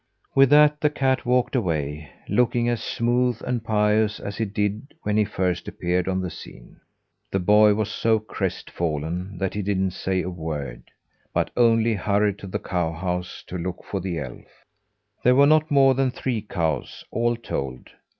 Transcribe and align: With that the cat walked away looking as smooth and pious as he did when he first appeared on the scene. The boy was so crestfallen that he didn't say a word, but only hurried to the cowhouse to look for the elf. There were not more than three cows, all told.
With 0.33 0.49
that 0.49 0.81
the 0.81 0.89
cat 0.89 1.27
walked 1.27 1.55
away 1.55 2.09
looking 2.27 2.67
as 2.67 2.81
smooth 2.81 3.39
and 3.45 3.63
pious 3.63 4.19
as 4.19 4.37
he 4.39 4.45
did 4.45 4.95
when 5.03 5.15
he 5.15 5.23
first 5.25 5.67
appeared 5.67 6.07
on 6.07 6.21
the 6.21 6.31
scene. 6.31 6.77
The 7.29 7.37
boy 7.37 7.75
was 7.75 7.91
so 7.91 8.17
crestfallen 8.17 9.37
that 9.37 9.53
he 9.53 9.61
didn't 9.61 9.91
say 9.91 10.23
a 10.23 10.29
word, 10.31 10.89
but 11.35 11.51
only 11.55 11.93
hurried 11.93 12.39
to 12.39 12.47
the 12.47 12.57
cowhouse 12.57 13.43
to 13.45 13.59
look 13.59 13.83
for 13.83 13.99
the 13.99 14.17
elf. 14.17 14.65
There 15.21 15.35
were 15.35 15.45
not 15.45 15.69
more 15.69 15.93
than 15.93 16.09
three 16.09 16.41
cows, 16.41 17.05
all 17.11 17.35
told. 17.35 17.91